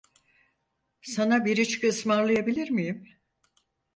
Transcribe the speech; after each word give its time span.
Sana 1.01 1.45
bir 1.45 1.57
içki 1.57 1.87
ısmarlayabilir 1.89 2.69
miyim? 2.71 3.09